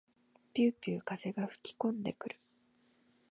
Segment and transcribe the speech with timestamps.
[0.55, 2.39] ぴゅうぴゅう風が吹きこんでくる。